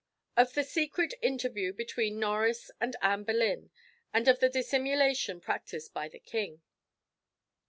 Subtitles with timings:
[0.35, 3.69] Of the Secret Interview between Norris and Anne Boleyn,
[4.11, 6.63] and of the Dissimulation practised by the King.